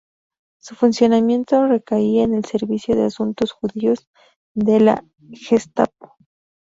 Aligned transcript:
Su 0.59 0.73
funcionamiento 0.73 1.67
recaía 1.67 2.23
en 2.23 2.33
el 2.33 2.43
Servicio 2.43 2.95
de 2.95 3.03
Asuntos 3.05 3.51
Judíos 3.51 4.09
de 4.55 4.79
la 4.79 5.05
Gestapo. 5.33 6.15